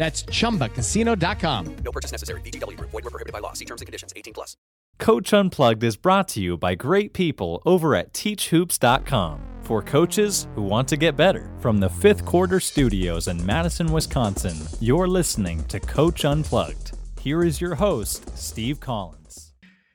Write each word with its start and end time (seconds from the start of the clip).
That's 0.00 0.22
chumbacasino.com. 0.22 1.76
No 1.84 1.92
purchase 1.92 2.10
necessary. 2.10 2.40
VGW 2.40 2.74
Group. 2.78 2.90
Void 2.90 3.04
were 3.04 3.10
prohibited 3.10 3.34
by 3.34 3.40
law. 3.40 3.52
See 3.52 3.66
terms 3.66 3.82
and 3.82 3.86
conditions. 3.86 4.14
18 4.16 4.32
plus. 4.32 4.56
Coach 4.98 5.34
Unplugged 5.34 5.84
is 5.84 5.98
brought 5.98 6.26
to 6.28 6.40
you 6.40 6.56
by 6.56 6.74
great 6.74 7.12
people 7.12 7.60
over 7.66 7.94
at 7.94 8.14
teachhoops.com 8.14 9.40
for 9.62 9.82
coaches 9.82 10.48
who 10.54 10.62
want 10.62 10.88
to 10.88 10.96
get 10.96 11.16
better. 11.16 11.50
From 11.60 11.80
the 11.80 11.90
fifth 11.90 12.24
quarter 12.24 12.60
studios 12.60 13.28
in 13.28 13.44
Madison, 13.44 13.92
Wisconsin, 13.92 14.56
you're 14.80 15.06
listening 15.06 15.62
to 15.64 15.78
Coach 15.78 16.24
Unplugged. 16.24 16.92
Here 17.20 17.44
is 17.44 17.60
your 17.60 17.74
host, 17.74 18.38
Steve 18.38 18.80
Collins. 18.80 19.52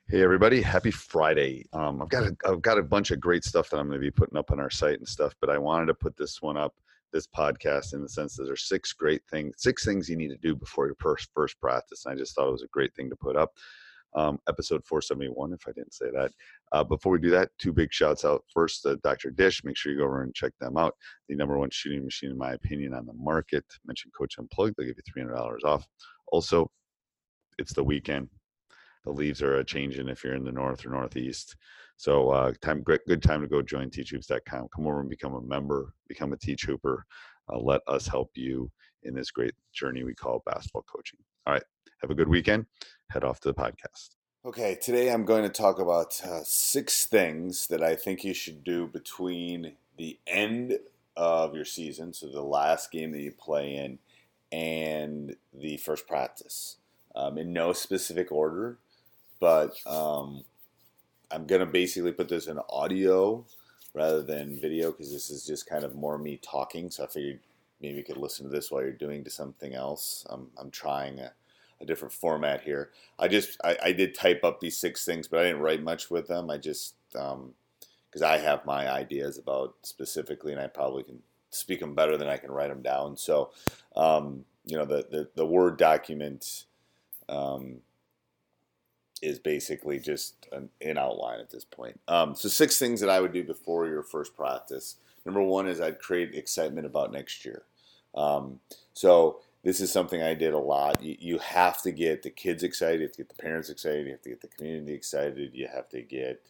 Hey 0.08 0.22
everybody, 0.22 0.62
happy 0.62 0.92
Friday. 0.92 1.66
Um, 1.72 2.00
I've 2.00 2.10
got 2.10 2.22
a, 2.22 2.36
I've 2.46 2.62
got 2.62 2.78
a 2.78 2.82
bunch 2.82 3.10
of 3.10 3.18
great 3.18 3.42
stuff 3.42 3.70
that 3.70 3.78
I'm 3.78 3.88
going 3.88 4.00
to 4.00 4.06
be 4.06 4.12
putting 4.12 4.38
up 4.38 4.52
on 4.52 4.60
our 4.60 4.70
site 4.70 4.98
and 4.98 5.08
stuff, 5.08 5.34
but 5.40 5.50
I 5.50 5.58
wanted 5.58 5.86
to 5.86 5.94
put 5.94 6.16
this 6.16 6.40
one 6.40 6.56
up, 6.56 6.76
this 7.12 7.26
podcast, 7.26 7.94
in 7.94 8.02
the 8.02 8.08
sense 8.08 8.36
that 8.36 8.44
there's 8.44 8.68
six 8.68 8.92
great 8.92 9.22
things, 9.30 9.54
six 9.58 9.84
things 9.84 10.08
you 10.08 10.16
need 10.16 10.28
to 10.28 10.36
do 10.38 10.54
before 10.54 10.86
your 10.86 10.96
first 11.00 11.28
first 11.34 11.60
practice. 11.60 12.04
And 12.04 12.14
I 12.14 12.16
just 12.16 12.34
thought 12.34 12.48
it 12.48 12.52
was 12.52 12.62
a 12.62 12.68
great 12.68 12.94
thing 12.94 13.10
to 13.10 13.16
put 13.16 13.36
up. 13.36 13.52
Um, 14.14 14.38
episode 14.48 14.82
471, 14.86 15.52
if 15.52 15.68
I 15.68 15.72
didn't 15.72 15.92
say 15.92 16.06
that. 16.12 16.32
Uh, 16.72 16.82
before 16.82 17.12
we 17.12 17.18
do 17.18 17.28
that, 17.30 17.50
two 17.58 17.72
big 17.72 17.92
shouts 17.92 18.24
out. 18.24 18.44
First, 18.52 18.86
uh, 18.86 18.96
Dr. 19.02 19.30
Dish. 19.30 19.62
Make 19.62 19.76
sure 19.76 19.92
you 19.92 19.98
go 19.98 20.04
over 20.04 20.22
and 20.22 20.34
check 20.34 20.52
them 20.58 20.78
out. 20.78 20.94
The 21.28 21.36
number 21.36 21.58
one 21.58 21.68
shooting 21.70 22.02
machine, 22.02 22.30
in 22.30 22.38
my 22.38 22.52
opinion, 22.52 22.94
on 22.94 23.04
the 23.04 23.12
market. 23.12 23.64
Mention 23.84 24.10
Coach 24.16 24.38
Unplugged. 24.38 24.74
They'll 24.78 24.86
give 24.86 24.96
you 24.96 25.24
$300 25.24 25.64
off. 25.64 25.86
Also, 26.32 26.70
it's 27.58 27.74
the 27.74 27.84
weekend 27.84 28.28
the 29.06 29.12
leaves 29.12 29.40
are 29.40 29.62
changing 29.62 30.08
if 30.08 30.24
you're 30.24 30.34
in 30.34 30.44
the 30.44 30.52
north 30.52 30.84
or 30.84 30.90
northeast. 30.90 31.56
So 31.96 32.30
uh, 32.30 32.52
time 32.60 32.82
great 32.82 33.00
good 33.06 33.22
time 33.22 33.40
to 33.40 33.48
go 33.48 33.62
join 33.62 33.90
teachhoops.com. 33.90 34.68
Come 34.74 34.86
over 34.86 35.00
and 35.00 35.10
become 35.10 35.34
a 35.34 35.40
member, 35.40 35.94
become 36.08 36.32
a 36.32 36.36
teach 36.36 36.64
hooper. 36.64 37.06
Uh, 37.50 37.58
let 37.58 37.80
us 37.86 38.06
help 38.06 38.30
you 38.34 38.70
in 39.02 39.14
this 39.14 39.30
great 39.30 39.54
journey 39.72 40.04
we 40.04 40.14
call 40.14 40.42
basketball 40.44 40.84
coaching. 40.92 41.18
All 41.46 41.54
right, 41.54 41.62
have 42.02 42.10
a 42.10 42.14
good 42.14 42.28
weekend. 42.28 42.66
Head 43.10 43.24
off 43.24 43.40
to 43.40 43.48
the 43.48 43.54
podcast. 43.54 44.10
Okay, 44.44 44.76
today 44.80 45.10
I'm 45.10 45.24
going 45.24 45.42
to 45.42 45.48
talk 45.48 45.80
about 45.80 46.22
uh, 46.24 46.42
six 46.44 47.06
things 47.06 47.66
that 47.68 47.82
I 47.82 47.96
think 47.96 48.24
you 48.24 48.34
should 48.34 48.62
do 48.62 48.86
between 48.86 49.72
the 49.96 50.18
end 50.26 50.78
of 51.16 51.54
your 51.54 51.64
season, 51.64 52.12
so 52.12 52.28
the 52.28 52.42
last 52.42 52.92
game 52.92 53.12
that 53.12 53.22
you 53.22 53.32
play 53.32 53.74
in, 53.74 53.98
and 54.52 55.36
the 55.52 55.78
first 55.78 56.06
practice. 56.06 56.76
Um, 57.14 57.38
in 57.38 57.54
no 57.54 57.72
specific 57.72 58.30
order, 58.30 58.76
but 59.40 59.74
um, 59.86 60.44
I'm 61.30 61.46
gonna 61.46 61.66
basically 61.66 62.12
put 62.12 62.28
this 62.28 62.46
in 62.46 62.58
audio 62.68 63.44
rather 63.94 64.22
than 64.22 64.60
video 64.60 64.90
because 64.90 65.12
this 65.12 65.30
is 65.30 65.44
just 65.46 65.66
kind 65.66 65.84
of 65.84 65.94
more 65.94 66.18
me 66.18 66.38
talking. 66.42 66.90
So 66.90 67.04
I 67.04 67.06
figured 67.06 67.40
maybe 67.80 67.96
you 67.96 68.04
could 68.04 68.18
listen 68.18 68.44
to 68.44 68.52
this 68.52 68.70
while 68.70 68.82
you're 68.82 68.92
doing 68.92 69.24
to 69.24 69.30
something 69.30 69.74
else. 69.74 70.24
I'm, 70.28 70.48
I'm 70.58 70.70
trying 70.70 71.18
a, 71.18 71.32
a 71.80 71.86
different 71.86 72.12
format 72.12 72.62
here. 72.62 72.90
I 73.18 73.28
just 73.28 73.58
I, 73.64 73.76
I, 73.82 73.92
did 73.92 74.14
type 74.14 74.44
up 74.44 74.60
these 74.60 74.76
six 74.76 75.04
things, 75.04 75.28
but 75.28 75.40
I 75.40 75.44
didn't 75.44 75.62
write 75.62 75.82
much 75.82 76.10
with 76.10 76.28
them. 76.28 76.50
I 76.50 76.58
just 76.58 76.94
because 77.12 77.32
um, 77.34 78.24
I 78.24 78.38
have 78.38 78.64
my 78.64 78.90
ideas 78.90 79.38
about 79.38 79.74
specifically, 79.82 80.52
and 80.52 80.60
I 80.60 80.68
probably 80.68 81.02
can 81.02 81.18
speak 81.50 81.80
them 81.80 81.94
better 81.94 82.16
than 82.16 82.28
I 82.28 82.36
can 82.36 82.50
write 82.50 82.68
them 82.68 82.82
down. 82.82 83.16
So 83.16 83.50
um, 83.94 84.44
you 84.64 84.76
know 84.76 84.84
the, 84.84 85.06
the 85.10 85.28
the 85.34 85.46
word 85.46 85.76
document. 85.78 86.64
Um, 87.28 87.78
is 89.22 89.38
basically 89.38 89.98
just 89.98 90.46
an, 90.52 90.98
outline 90.98 91.40
at 91.40 91.50
this 91.50 91.64
point. 91.64 91.98
Um, 92.08 92.34
so 92.34 92.48
six 92.48 92.78
things 92.78 93.00
that 93.00 93.10
I 93.10 93.20
would 93.20 93.32
do 93.32 93.42
before 93.42 93.86
your 93.86 94.02
first 94.02 94.36
practice. 94.36 94.96
Number 95.24 95.42
one 95.42 95.66
is 95.66 95.80
I'd 95.80 95.98
create 95.98 96.34
excitement 96.34 96.86
about 96.86 97.12
next 97.12 97.44
year. 97.44 97.62
Um, 98.14 98.60
so 98.92 99.40
this 99.62 99.80
is 99.80 99.90
something 99.90 100.22
I 100.22 100.34
did 100.34 100.54
a 100.54 100.58
lot. 100.58 101.02
You, 101.02 101.16
you, 101.18 101.38
have 101.38 101.82
to 101.82 101.90
get 101.90 102.22
the 102.22 102.30
kids 102.30 102.62
excited, 102.62 103.00
you 103.00 103.06
have 103.06 103.16
to 103.16 103.24
get 103.24 103.28
the 103.28 103.42
parents 103.42 103.68
excited, 103.68 104.06
you 104.06 104.12
have 104.12 104.22
to 104.22 104.28
get 104.28 104.40
the 104.40 104.48
community 104.48 104.94
excited, 104.94 105.50
you 105.54 105.66
have 105.66 105.88
to 105.88 106.02
get, 106.02 106.40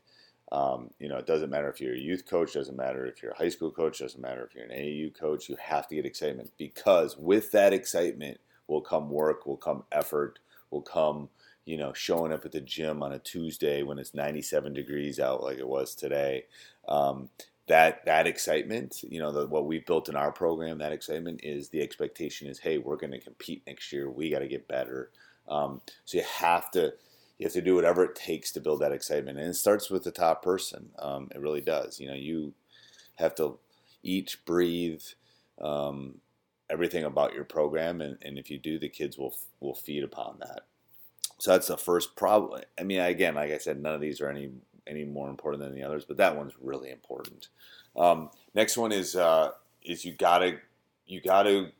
um, 0.52 0.90
you 0.98 1.08
know, 1.08 1.16
it 1.16 1.26
doesn't 1.26 1.50
matter 1.50 1.70
if 1.70 1.80
you're 1.80 1.94
a 1.94 1.98
youth 1.98 2.26
coach, 2.26 2.52
doesn't 2.52 2.76
matter 2.76 3.06
if 3.06 3.22
you're 3.22 3.32
a 3.32 3.36
high 3.36 3.48
school 3.48 3.70
coach, 3.70 4.00
doesn't 4.00 4.20
matter 4.20 4.44
if 4.44 4.54
you're 4.54 4.64
an 4.64 4.70
AAU 4.70 5.18
coach, 5.18 5.48
you 5.48 5.56
have 5.58 5.88
to 5.88 5.94
get 5.94 6.04
excitement 6.04 6.50
because 6.58 7.16
with 7.16 7.50
that 7.52 7.72
excitement 7.72 8.38
will 8.68 8.82
come 8.82 9.08
work, 9.08 9.46
will 9.46 9.56
come 9.56 9.84
effort, 9.92 10.38
will 10.70 10.82
come 10.82 11.28
you 11.66 11.76
know, 11.76 11.92
showing 11.92 12.32
up 12.32 12.44
at 12.44 12.52
the 12.52 12.60
gym 12.60 13.02
on 13.02 13.12
a 13.12 13.18
Tuesday 13.18 13.82
when 13.82 13.98
it's 13.98 14.14
97 14.14 14.72
degrees 14.72 15.18
out 15.18 15.42
like 15.42 15.58
it 15.58 15.68
was 15.68 15.94
today. 15.94 16.44
Um, 16.88 17.28
that 17.66 18.06
that 18.06 18.28
excitement, 18.28 19.02
you 19.02 19.18
know, 19.18 19.32
the, 19.32 19.46
what 19.48 19.66
we've 19.66 19.84
built 19.84 20.08
in 20.08 20.14
our 20.14 20.30
program, 20.30 20.78
that 20.78 20.92
excitement 20.92 21.40
is 21.42 21.68
the 21.68 21.82
expectation 21.82 22.46
is, 22.46 22.60
hey, 22.60 22.78
we're 22.78 22.96
going 22.96 23.10
to 23.10 23.20
compete 23.20 23.64
next 23.66 23.92
year. 23.92 24.08
We 24.08 24.30
got 24.30 24.38
to 24.38 24.48
get 24.48 24.68
better. 24.68 25.10
Um, 25.48 25.80
so 26.04 26.18
you 26.18 26.24
have 26.24 26.70
to 26.70 26.94
you 27.38 27.44
have 27.44 27.52
to 27.52 27.60
do 27.60 27.74
whatever 27.74 28.04
it 28.04 28.14
takes 28.14 28.52
to 28.52 28.60
build 28.60 28.80
that 28.80 28.92
excitement, 28.92 29.36
and 29.36 29.48
it 29.48 29.54
starts 29.54 29.90
with 29.90 30.04
the 30.04 30.12
top 30.12 30.42
person. 30.42 30.90
Um, 31.00 31.28
it 31.34 31.40
really 31.40 31.60
does. 31.60 31.98
You 32.00 32.08
know, 32.08 32.14
you 32.14 32.54
have 33.16 33.34
to 33.34 33.58
eat, 34.04 34.36
breathe, 34.46 35.02
um, 35.60 36.20
everything 36.70 37.04
about 37.04 37.34
your 37.34 37.44
program, 37.44 38.00
and, 38.00 38.18
and 38.22 38.38
if 38.38 38.50
you 38.50 38.58
do, 38.58 38.78
the 38.78 38.88
kids 38.88 39.16
will 39.18 39.36
will 39.60 39.74
feed 39.74 40.04
upon 40.04 40.36
that. 40.40 40.62
So 41.38 41.52
that's 41.52 41.66
the 41.66 41.76
first 41.76 42.16
problem. 42.16 42.62
I 42.78 42.82
mean, 42.82 43.00
again, 43.00 43.34
like 43.34 43.52
I 43.52 43.58
said, 43.58 43.80
none 43.80 43.94
of 43.94 44.00
these 44.00 44.20
are 44.20 44.30
any 44.30 44.50
any 44.86 45.04
more 45.04 45.28
important 45.28 45.62
than 45.62 45.74
the 45.74 45.82
others, 45.82 46.04
but 46.04 46.16
that 46.18 46.36
one's 46.36 46.54
really 46.60 46.90
important. 46.90 47.48
Um, 47.96 48.30
next 48.54 48.76
one 48.76 48.92
is 48.92 49.16
uh, 49.16 49.50
is 49.82 50.04
you 50.04 50.12
gotta 50.12 50.58
you 51.06 51.20
gotta 51.20 51.72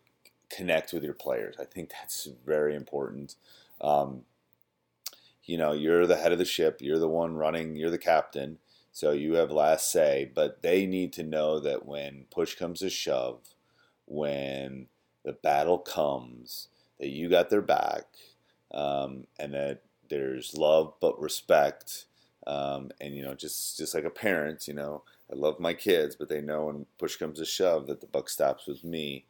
connect 0.50 0.92
with 0.92 1.02
your 1.02 1.14
players. 1.14 1.56
I 1.60 1.64
think 1.64 1.90
that's 1.90 2.28
very 2.44 2.74
important. 2.74 3.36
Um, 3.80 4.22
you 5.44 5.56
know, 5.56 5.72
you're 5.72 6.06
the 6.06 6.16
head 6.16 6.32
of 6.32 6.38
the 6.38 6.44
ship. 6.44 6.78
You're 6.80 6.98
the 6.98 7.08
one 7.08 7.36
running. 7.36 7.76
You're 7.76 7.90
the 7.90 7.98
captain. 7.98 8.58
So 8.92 9.12
you 9.12 9.34
have 9.34 9.50
last 9.50 9.90
say. 9.90 10.30
But 10.34 10.62
they 10.62 10.86
need 10.86 11.12
to 11.14 11.22
know 11.22 11.60
that 11.60 11.86
when 11.86 12.24
push 12.30 12.54
comes 12.54 12.80
to 12.80 12.90
shove, 12.90 13.40
when 14.06 14.88
the 15.24 15.32
battle 15.34 15.78
comes, 15.78 16.68
that 17.00 17.08
you 17.08 17.28
got 17.28 17.50
their 17.50 17.62
back 17.62 18.04
um, 18.72 19.26
and 19.38 19.54
that 19.54 19.82
there's 20.08 20.54
love 20.56 20.94
but 21.00 21.20
respect. 21.20 22.06
Um, 22.46 22.90
and 23.00 23.14
you 23.16 23.22
know, 23.24 23.34
just 23.34 23.76
just 23.78 23.94
like 23.94 24.04
a 24.04 24.10
parent, 24.10 24.68
you 24.68 24.74
know, 24.74 25.02
I 25.30 25.36
love 25.36 25.60
my 25.60 25.74
kids, 25.74 26.16
but 26.16 26.28
they 26.28 26.40
know 26.40 26.66
when 26.66 26.86
push 26.98 27.16
comes 27.16 27.38
to 27.40 27.44
shove 27.44 27.86
that 27.88 28.00
the 28.00 28.06
buck 28.06 28.28
stops 28.28 28.66
with 28.66 28.84
me. 28.84 29.26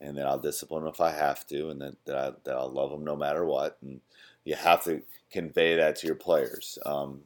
and 0.00 0.16
that 0.18 0.26
I'll 0.26 0.38
discipline 0.38 0.84
them 0.84 0.92
if 0.92 1.00
I 1.00 1.12
have 1.12 1.46
to, 1.48 1.70
and 1.70 1.80
that 1.80 1.96
that, 2.06 2.16
I, 2.16 2.32
that 2.44 2.56
I'll 2.56 2.70
love 2.72 2.90
them 2.90 3.04
no 3.04 3.16
matter 3.16 3.44
what. 3.44 3.78
And 3.82 4.00
you 4.44 4.54
have 4.54 4.84
to 4.84 5.02
convey 5.30 5.76
that 5.76 5.96
to 5.96 6.06
your 6.06 6.16
players, 6.16 6.78
um, 6.86 7.22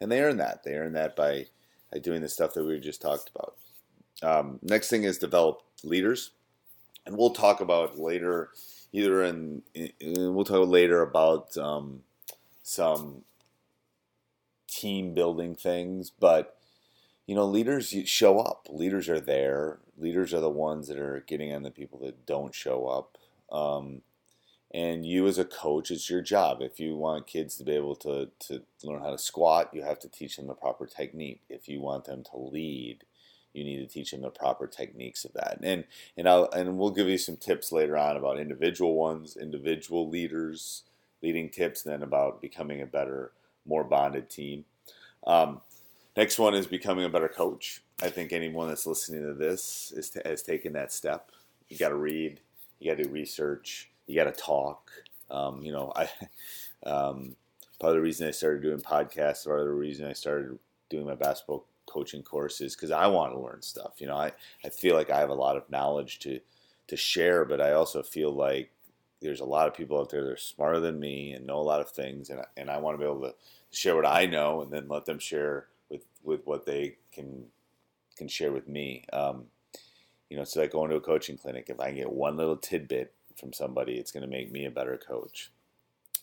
and 0.00 0.10
they 0.10 0.20
earn 0.22 0.38
that. 0.38 0.64
They 0.64 0.74
earn 0.74 0.94
that 0.94 1.16
by, 1.16 1.46
by 1.92 1.98
doing 2.00 2.22
the 2.22 2.28
stuff 2.28 2.54
that 2.54 2.64
we 2.64 2.78
just 2.80 3.02
talked 3.02 3.30
about. 3.34 3.56
Um, 4.22 4.58
next 4.62 4.90
thing 4.90 5.04
is 5.04 5.18
develop 5.18 5.62
leaders, 5.84 6.32
and 7.08 7.16
we'll 7.16 7.30
talk 7.30 7.62
about 7.62 7.98
later, 7.98 8.50
either 8.92 9.22
in, 9.24 9.62
in 9.74 10.34
we'll 10.34 10.44
talk 10.44 10.68
later 10.68 11.00
about 11.00 11.56
um, 11.56 12.02
some 12.62 13.22
team 14.68 15.14
building 15.14 15.54
things, 15.54 16.10
but 16.10 16.58
you 17.26 17.34
know, 17.34 17.46
leaders 17.46 17.94
show 18.04 18.40
up. 18.40 18.68
Leaders 18.70 19.08
are 19.08 19.20
there. 19.20 19.78
Leaders 19.98 20.32
are 20.34 20.40
the 20.40 20.50
ones 20.50 20.88
that 20.88 20.98
are 20.98 21.24
getting 21.26 21.52
on 21.52 21.62
the 21.62 21.70
people 21.70 21.98
that 22.00 22.26
don't 22.26 22.54
show 22.54 22.86
up. 22.86 23.18
Um, 23.50 24.02
and 24.72 25.06
you, 25.06 25.26
as 25.26 25.38
a 25.38 25.44
coach, 25.46 25.90
it's 25.90 26.10
your 26.10 26.20
job. 26.20 26.60
If 26.60 26.78
you 26.78 26.94
want 26.94 27.26
kids 27.26 27.56
to 27.56 27.64
be 27.64 27.72
able 27.72 27.96
to, 27.96 28.30
to 28.40 28.62
learn 28.82 29.02
how 29.02 29.10
to 29.10 29.18
squat, 29.18 29.70
you 29.72 29.82
have 29.82 29.98
to 30.00 30.08
teach 30.08 30.36
them 30.36 30.46
the 30.46 30.54
proper 30.54 30.86
technique. 30.86 31.40
If 31.48 31.68
you 31.68 31.80
want 31.80 32.04
them 32.04 32.22
to 32.32 32.38
lead, 32.38 33.04
you 33.52 33.64
need 33.64 33.78
to 33.78 33.86
teach 33.86 34.10
them 34.10 34.22
the 34.22 34.30
proper 34.30 34.66
techniques 34.66 35.24
of 35.24 35.32
that. 35.34 35.58
And 35.62 35.84
and 36.16 36.28
I'll 36.28 36.50
and 36.50 36.78
we'll 36.78 36.90
give 36.90 37.08
you 37.08 37.18
some 37.18 37.36
tips 37.36 37.72
later 37.72 37.96
on 37.96 38.16
about 38.16 38.38
individual 38.38 38.94
ones, 38.94 39.36
individual 39.36 40.08
leaders, 40.08 40.84
leading 41.22 41.48
tips, 41.48 41.82
then 41.82 42.02
about 42.02 42.40
becoming 42.40 42.80
a 42.82 42.86
better, 42.86 43.32
more 43.66 43.84
bonded 43.84 44.30
team. 44.30 44.64
Um, 45.26 45.60
next 46.16 46.38
one 46.38 46.54
is 46.54 46.66
becoming 46.66 47.04
a 47.04 47.10
better 47.10 47.28
coach. 47.28 47.82
I 48.02 48.10
think 48.10 48.32
anyone 48.32 48.68
that's 48.68 48.86
listening 48.86 49.22
to 49.22 49.34
this 49.34 49.92
is 49.96 50.10
t- 50.10 50.20
has 50.24 50.42
taken 50.42 50.72
that 50.74 50.92
step. 50.92 51.30
You 51.68 51.76
got 51.76 51.88
to 51.88 51.96
read, 51.96 52.40
you 52.78 52.90
got 52.90 52.96
to 52.98 53.04
do 53.04 53.10
research, 53.10 53.90
you 54.06 54.14
got 54.14 54.32
to 54.32 54.40
talk. 54.40 54.90
Um, 55.30 55.62
you 55.62 55.72
know, 55.72 55.92
I 55.96 56.08
um, 56.88 57.34
part 57.80 57.90
of 57.90 57.96
the 57.96 58.02
reason 58.02 58.28
I 58.28 58.32
started 58.32 58.62
doing 58.62 58.78
podcasts, 58.78 59.44
part 59.44 59.60
of 59.60 59.66
the 59.66 59.72
reason 59.72 60.06
I 60.06 60.12
started 60.12 60.58
doing 60.88 61.06
my 61.06 61.14
basketball 61.14 61.66
coaching 61.98 62.22
courses 62.22 62.76
because 62.76 62.90
I 62.90 63.06
want 63.08 63.32
to 63.32 63.40
learn 63.40 63.60
stuff. 63.62 63.94
You 63.98 64.06
know, 64.06 64.16
I, 64.16 64.32
I 64.64 64.68
feel 64.68 64.94
like 64.94 65.10
I 65.10 65.18
have 65.18 65.30
a 65.30 65.34
lot 65.34 65.56
of 65.56 65.68
knowledge 65.70 66.20
to 66.20 66.40
to 66.88 66.96
share, 66.96 67.44
but 67.44 67.60
I 67.60 67.72
also 67.72 68.02
feel 68.02 68.30
like 68.32 68.70
there's 69.20 69.40
a 69.40 69.44
lot 69.44 69.66
of 69.66 69.74
people 69.74 69.98
out 70.00 70.10
there 70.10 70.24
that 70.24 70.32
are 70.32 70.36
smarter 70.36 70.80
than 70.80 70.98
me 70.98 71.32
and 71.32 71.46
know 71.46 71.58
a 71.58 71.60
lot 71.60 71.80
of 71.80 71.90
things, 71.90 72.30
and 72.30 72.40
and 72.56 72.70
I 72.70 72.78
want 72.78 72.94
to 72.94 73.04
be 73.04 73.10
able 73.10 73.22
to 73.22 73.34
share 73.70 73.96
what 73.96 74.06
I 74.06 74.26
know 74.26 74.62
and 74.62 74.72
then 74.72 74.88
let 74.88 75.06
them 75.06 75.18
share 75.18 75.66
with 75.90 76.04
with 76.22 76.46
what 76.46 76.66
they 76.66 76.96
can 77.12 77.46
can 78.16 78.28
share 78.28 78.52
with 78.52 78.68
me. 78.68 79.04
Um, 79.12 79.46
you 80.30 80.36
know, 80.36 80.42
it's 80.42 80.56
like 80.56 80.72
going 80.72 80.90
to 80.90 80.96
a 80.96 81.00
coaching 81.00 81.36
clinic. 81.36 81.66
If 81.68 81.80
I 81.80 81.90
get 81.90 82.12
one 82.12 82.36
little 82.36 82.56
tidbit 82.56 83.12
from 83.36 83.52
somebody, 83.52 83.94
it's 83.94 84.12
going 84.12 84.22
to 84.22 84.28
make 84.28 84.52
me 84.52 84.66
a 84.66 84.70
better 84.70 84.98
coach. 84.98 85.50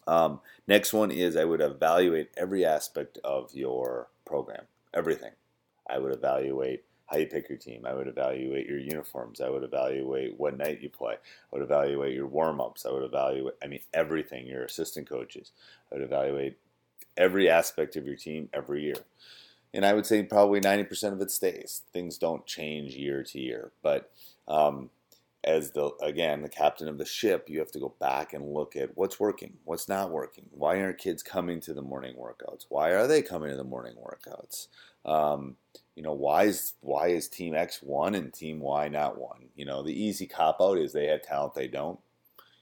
Um, 0.08 0.42
next 0.68 0.94
one 0.94 1.10
is 1.10 1.36
I 1.36 1.46
would 1.46 1.62
evaluate 1.62 2.30
every 2.38 2.64
aspect 2.64 3.18
of 3.24 3.54
your 3.54 4.10
program, 4.26 4.66
everything. 4.94 5.32
I 5.90 6.00
would 6.00 6.14
evaluate 6.14 6.84
how 7.08 7.18
you 7.18 7.28
pick 7.28 7.50
your 7.50 7.58
team. 7.58 7.86
I 7.86 7.94
would 7.94 8.08
evaluate 8.08 8.68
your 8.68 8.80
uniforms. 8.80 9.40
I 9.40 9.50
would 9.50 9.64
evaluate 9.64 10.40
what 10.40 10.58
night 10.58 10.82
you 10.82 10.90
play. 10.90 11.14
I 11.14 11.18
would 11.52 11.62
evaluate 11.62 12.16
your 12.16 12.28
warm 12.28 12.60
ups. 12.60 12.86
I 12.86 12.92
would 12.92 13.04
evaluate, 13.04 13.54
I 13.64 13.68
mean, 13.68 13.82
everything, 13.94 14.48
your 14.48 14.64
assistant 14.64 15.08
coaches. 15.08 15.52
I 15.92 15.96
would 15.96 16.04
evaluate 16.04 16.58
every 17.16 17.50
aspect 17.50 17.96
of 17.96 18.08
your 18.08 18.16
team 18.16 18.50
every 18.54 18.84
year. 18.84 19.06
And 19.74 19.86
I 19.86 19.94
would 19.94 20.06
say 20.06 20.24
probably 20.24 20.62
90% 20.62 21.14
of 21.14 21.22
it 21.22 21.30
stays. 21.30 21.84
Things 21.94 22.18
don't 22.18 22.46
change 22.46 22.96
year 22.96 23.24
to 23.24 23.40
year. 23.40 23.72
But 23.84 24.10
um, 24.48 24.90
as 25.44 25.72
the 25.72 25.92
again 26.02 26.42
the 26.42 26.50
captain 26.50 26.88
of 26.88 26.98
the 26.98 27.06
ship, 27.06 27.50
you 27.50 27.60
have 27.60 27.72
to 27.72 27.80
go 27.80 27.94
back 28.00 28.34
and 28.34 28.54
look 28.54 28.76
at 28.76 28.98
what's 28.98 29.20
working, 29.20 29.54
what's 29.64 29.88
not 29.88 30.12
working. 30.12 30.46
Why 30.52 30.82
aren't 30.82 30.98
kids 30.98 31.22
coming 31.22 31.60
to 31.62 31.74
the 31.74 31.82
morning 31.82 32.16
workouts? 32.16 32.66
Why 32.70 32.92
are 32.92 33.06
they 33.06 33.22
coming 33.22 33.52
to 33.52 33.58
the 33.58 33.64
morning 33.64 33.96
workouts? 33.96 34.68
Um, 35.06 35.56
you 35.96 36.04
know, 36.04 36.14
why 36.14 36.44
is 36.44 36.74
why 36.82 37.08
is 37.08 37.28
Team 37.28 37.56
X 37.56 37.80
won 37.82 38.16
and 38.16 38.34
Team 38.34 38.60
Y 38.60 38.88
not 38.90 39.18
won? 39.18 39.46
You 39.56 39.66
know, 39.66 39.82
the 39.84 39.94
easy 39.94 40.28
cop 40.28 40.58
out 40.60 40.78
is 40.78 40.92
they 40.92 41.08
have 41.08 41.22
talent, 41.22 41.54
they 41.54 41.68
don't. 41.68 42.00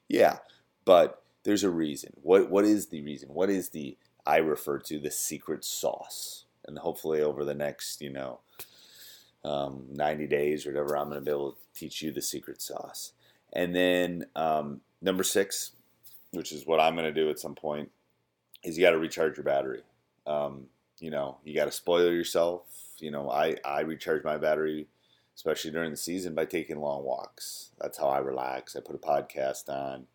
Yeah, 0.07 0.37
but 0.85 1.23
there's 1.43 1.63
a 1.63 1.69
reason. 1.69 2.13
What 2.21 2.49
what 2.49 2.65
is 2.65 2.87
the 2.87 3.01
reason? 3.01 3.29
What 3.29 3.49
is 3.49 3.69
the 3.69 3.97
I 4.25 4.37
refer 4.37 4.79
to 4.79 4.99
the 4.99 5.11
secret 5.11 5.65
sauce? 5.65 6.45
And 6.65 6.77
hopefully 6.77 7.21
over 7.21 7.43
the 7.43 7.55
next, 7.55 8.01
you 8.01 8.09
know, 8.09 8.39
um, 9.43 9.87
90 9.91 10.27
days 10.27 10.65
or 10.65 10.71
whatever, 10.71 10.97
I'm 10.97 11.09
going 11.09 11.19
to 11.19 11.25
be 11.25 11.31
able 11.31 11.51
to 11.51 11.57
teach 11.75 12.01
you 12.01 12.11
the 12.11 12.21
secret 12.21 12.61
sauce. 12.61 13.11
And 13.51 13.75
then 13.75 14.25
um, 14.35 14.81
number 15.01 15.23
six, 15.23 15.71
which 16.31 16.53
is 16.53 16.65
what 16.65 16.79
I'm 16.79 16.95
going 16.95 17.13
to 17.13 17.21
do 17.21 17.29
at 17.29 17.39
some 17.39 17.55
point, 17.55 17.91
is 18.63 18.77
you 18.77 18.83
got 18.83 18.91
to 18.91 18.97
recharge 18.97 19.35
your 19.35 19.43
battery. 19.43 19.81
Um, 20.25 20.67
you 20.99 21.09
know, 21.09 21.37
you 21.43 21.55
got 21.55 21.65
to 21.65 21.71
spoil 21.71 22.11
yourself. 22.11 22.63
You 22.99 23.11
know, 23.11 23.29
I, 23.29 23.55
I 23.65 23.81
recharge 23.81 24.23
my 24.23 24.37
battery, 24.37 24.87
especially 25.35 25.71
during 25.71 25.91
the 25.91 25.97
season, 25.97 26.35
by 26.35 26.45
taking 26.45 26.79
long 26.79 27.03
walks. 27.03 27.71
That's 27.79 27.97
how 27.97 28.07
I 28.07 28.19
relax. 28.19 28.75
I 28.75 28.79
put 28.79 28.95
a 28.95 28.99
podcast 28.99 29.69
on, 29.69 30.05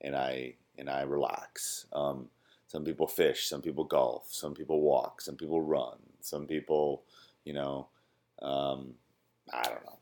and 0.00 0.14
I 0.16 0.54
and 0.76 0.88
I 0.88 1.02
relax. 1.02 1.86
Um, 1.92 2.28
some 2.68 2.84
people 2.84 3.06
fish, 3.06 3.48
some 3.48 3.62
people 3.62 3.84
golf, 3.84 4.28
some 4.30 4.54
people 4.54 4.80
walk, 4.82 5.20
some 5.20 5.36
people 5.36 5.62
run, 5.62 5.96
some 6.20 6.46
people, 6.46 7.02
you 7.44 7.54
know, 7.54 7.88
um, 8.42 8.94
I 9.52 9.62
don't 9.62 9.84
know, 9.84 9.98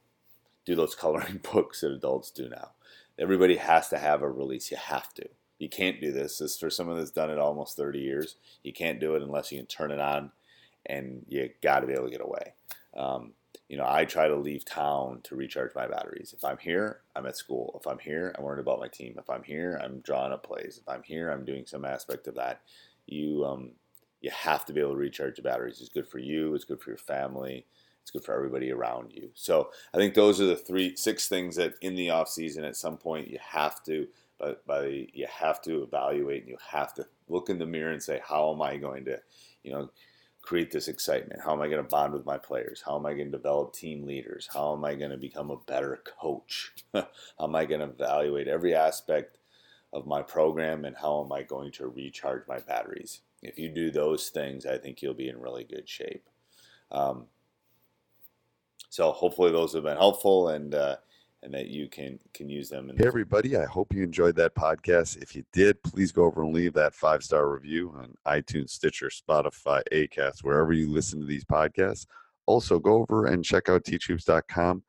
do 0.64 0.74
those 0.74 0.94
coloring 0.96 1.40
books 1.52 1.80
that 1.80 1.92
adults 1.92 2.30
do 2.30 2.48
now. 2.48 2.70
Everybody 3.18 3.56
has 3.56 3.88
to 3.90 3.98
have 3.98 4.20
a 4.20 4.28
release. 4.28 4.70
You 4.70 4.76
have 4.76 5.14
to. 5.14 5.28
You 5.58 5.68
can't 5.68 6.00
do 6.00 6.12
this. 6.12 6.38
This 6.38 6.58
for 6.58 6.70
someone 6.70 6.98
that's 6.98 7.10
done 7.10 7.30
it 7.30 7.38
almost 7.38 7.76
30 7.76 7.98
years. 7.98 8.36
You 8.62 8.72
can't 8.72 9.00
do 9.00 9.14
it 9.14 9.22
unless 9.22 9.50
you 9.50 9.58
can 9.58 9.66
turn 9.66 9.90
it 9.90 10.00
on, 10.00 10.32
and 10.84 11.24
you 11.28 11.50
got 11.62 11.80
to 11.80 11.86
be 11.86 11.94
able 11.94 12.04
to 12.04 12.10
get 12.10 12.20
away. 12.20 12.54
Um, 12.96 13.32
you 13.68 13.76
know, 13.76 13.86
I 13.88 14.04
try 14.04 14.28
to 14.28 14.36
leave 14.36 14.64
town 14.64 15.20
to 15.24 15.34
recharge 15.34 15.74
my 15.74 15.86
batteries. 15.88 16.34
If 16.36 16.44
I'm 16.44 16.58
here, 16.58 17.00
I'm 17.16 17.26
at 17.26 17.36
school. 17.36 17.78
If 17.80 17.86
I'm 17.86 17.98
here, 17.98 18.34
I'm 18.36 18.44
worried 18.44 18.60
about 18.60 18.80
my 18.80 18.88
team. 18.88 19.16
If 19.18 19.28
I'm 19.28 19.42
here, 19.42 19.80
I'm 19.82 20.00
drawing 20.00 20.32
up 20.32 20.46
plays. 20.46 20.78
If 20.80 20.88
I'm 20.88 21.02
here, 21.02 21.30
I'm 21.30 21.44
doing 21.44 21.66
some 21.66 21.84
aspect 21.84 22.28
of 22.28 22.36
that. 22.36 22.60
You 23.06 23.44
um, 23.44 23.72
you 24.20 24.30
have 24.30 24.64
to 24.66 24.72
be 24.72 24.80
able 24.80 24.92
to 24.92 24.96
recharge 24.96 25.36
the 25.36 25.42
batteries. 25.42 25.80
It's 25.80 25.88
good 25.88 26.08
for 26.08 26.18
you. 26.18 26.54
It's 26.54 26.64
good 26.64 26.80
for 26.80 26.90
your 26.90 26.98
family. 26.98 27.66
It's 28.06 28.12
good 28.12 28.22
for 28.22 28.36
everybody 28.36 28.70
around 28.70 29.12
you. 29.12 29.30
So 29.34 29.70
I 29.92 29.96
think 29.96 30.14
those 30.14 30.40
are 30.40 30.46
the 30.46 30.54
three, 30.54 30.94
six 30.94 31.26
things 31.26 31.56
that 31.56 31.74
in 31.82 31.96
the 31.96 32.10
off 32.10 32.28
season 32.28 32.62
at 32.62 32.76
some 32.76 32.96
point 32.96 33.26
you 33.26 33.38
have 33.42 33.82
to 33.82 34.06
but 34.38 34.64
by 34.64 35.08
you 35.12 35.26
have 35.28 35.60
to 35.62 35.82
evaluate 35.82 36.42
and 36.42 36.50
you 36.50 36.58
have 36.70 36.94
to 36.94 37.06
look 37.28 37.48
in 37.48 37.58
the 37.58 37.66
mirror 37.66 37.90
and 37.90 38.02
say, 38.02 38.20
how 38.22 38.52
am 38.52 38.62
I 38.62 38.76
going 38.76 39.04
to, 39.06 39.20
you 39.64 39.72
know, 39.72 39.90
create 40.42 40.70
this 40.70 40.86
excitement? 40.86 41.40
How 41.44 41.52
am 41.52 41.62
I 41.62 41.68
going 41.68 41.82
to 41.82 41.88
bond 41.88 42.12
with 42.12 42.24
my 42.24 42.38
players? 42.38 42.80
How 42.84 42.96
am 42.96 43.06
I 43.06 43.14
going 43.14 43.32
to 43.32 43.36
develop 43.36 43.72
team 43.72 44.06
leaders? 44.06 44.48
How 44.52 44.72
am 44.72 44.84
I 44.84 44.94
going 44.94 45.10
to 45.10 45.16
become 45.16 45.50
a 45.50 45.56
better 45.56 46.00
coach? 46.20 46.72
how 46.94 47.08
am 47.40 47.56
I 47.56 47.64
going 47.64 47.80
to 47.80 47.86
evaluate 47.86 48.46
every 48.46 48.74
aspect 48.74 49.38
of 49.92 50.06
my 50.06 50.22
program 50.22 50.84
and 50.84 50.94
how 50.96 51.24
am 51.24 51.32
I 51.32 51.42
going 51.42 51.72
to 51.72 51.88
recharge 51.88 52.42
my 52.46 52.60
batteries? 52.60 53.22
If 53.42 53.58
you 53.58 53.68
do 53.68 53.90
those 53.90 54.28
things, 54.28 54.66
I 54.66 54.78
think 54.78 55.02
you'll 55.02 55.14
be 55.14 55.28
in 55.28 55.40
really 55.40 55.64
good 55.64 55.88
shape. 55.88 56.28
Um, 56.90 57.26
so 58.96 59.12
hopefully 59.12 59.52
those 59.52 59.74
have 59.74 59.82
been 59.82 59.98
helpful 59.98 60.48
and 60.48 60.74
uh, 60.74 60.96
and 61.42 61.52
that 61.52 61.66
you 61.68 61.86
can 61.86 62.18
can 62.32 62.48
use 62.48 62.70
them. 62.70 62.90
hey 62.96 63.06
everybody, 63.06 63.54
I 63.54 63.66
hope 63.66 63.92
you 63.92 64.02
enjoyed 64.02 64.36
that 64.36 64.54
podcast. 64.54 65.22
If 65.22 65.36
you 65.36 65.44
did, 65.52 65.82
please 65.82 66.12
go 66.12 66.24
over 66.24 66.42
and 66.42 66.54
leave 66.54 66.72
that 66.72 66.94
five 66.94 67.22
star 67.22 67.50
review 67.50 67.94
on 67.94 68.14
iTunes, 68.26 68.70
Stitcher, 68.70 69.10
Spotify, 69.10 69.82
Acast, 69.92 70.42
wherever 70.42 70.72
you 70.72 70.90
listen 70.90 71.20
to 71.20 71.26
these 71.26 71.44
podcasts. 71.44 72.06
Also, 72.46 72.78
go 72.78 72.94
over 72.94 73.26
and 73.26 73.44
check 73.44 73.68
out 73.68 73.84
teachhoops.com 73.84 74.82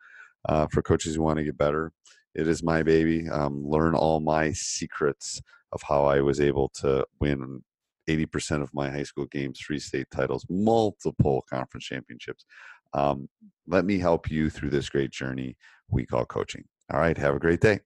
uh, 0.48 0.68
for 0.72 0.82
coaches 0.82 1.16
who 1.16 1.22
want 1.22 1.38
to 1.40 1.44
get 1.44 1.58
better. 1.58 1.92
It 2.34 2.48
is 2.48 2.64
my 2.64 2.84
baby. 2.84 3.28
Um, 3.28 3.68
learn 3.68 3.94
all 3.94 4.22
my 4.22 4.54
secrets 4.54 5.42
of 5.74 5.82
how 5.82 6.06
I 6.06 6.22
was 6.22 6.40
able 6.40 6.70
to 6.76 7.06
win 7.20 7.62
80% 8.08 8.62
of 8.62 8.74
my 8.74 8.90
high 8.90 9.04
school 9.04 9.26
games, 9.26 9.60
three 9.60 9.80
state 9.80 10.08
titles, 10.12 10.46
multiple 10.50 11.44
conference 11.50 11.84
championships. 11.84 12.46
Um, 12.94 13.30
let 13.68 13.86
me 13.86 14.00
help 14.00 14.32
you 14.32 14.50
through 14.50 14.70
this 14.70 14.90
great 14.90 15.12
journey 15.12 15.58
we 15.90 16.06
call 16.06 16.26
coaching. 16.26 16.66
All 16.92 17.00
right, 17.00 17.18
have 17.18 17.36
a 17.36 17.40
great 17.40 17.62
day. 17.62 17.80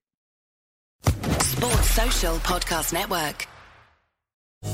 Sports 1.04 1.90
Social 1.90 2.36
Podcast 2.38 2.92
Network. 2.92 3.46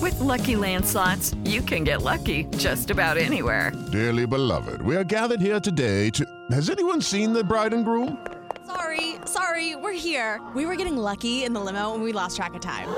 With 0.01 0.15
LuckyLand 0.21 0.85
Slots, 0.85 1.35
you 1.45 1.63
can 1.63 1.83
get 1.83 2.03
lucky 2.03 2.45
just 2.57 2.91
about 2.91 3.17
anywhere. 3.17 3.73
Dearly 3.91 4.27
beloved, 4.27 4.83
we 4.83 4.95
are 4.97 5.05
gathered 5.05 5.41
here 5.41 5.59
today 5.61 6.11
to. 6.11 6.25
Has 6.51 6.71
anyone 6.71 7.01
seen 7.01 7.33
the 7.33 7.43
bride 7.43 7.73
and 7.73 7.85
groom? 7.85 8.27
Sorry, 8.67 9.17
sorry, 9.25 9.77
we're 9.77 9.93
here. 9.99 10.41
We 10.55 10.67
were 10.67 10.77
getting 10.77 10.97
lucky 10.97 11.45
in 11.45 11.55
the 11.55 11.61
limo 11.61 11.95
and 11.95 12.03
we 12.03 12.13
lost 12.13 12.37
track 12.37 12.55
of 12.55 12.61
time. 12.61 12.89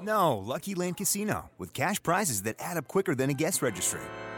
No, 0.00 0.38
Lucky 0.38 0.74
Land 0.74 0.96
Casino, 0.96 1.50
with 1.58 1.74
cash 1.74 2.02
prizes 2.02 2.44
that 2.44 2.56
add 2.58 2.76
up 2.78 2.88
quicker 2.88 3.14
than 3.14 3.28
a 3.28 3.34
guest 3.34 3.60
registry. 3.60 4.00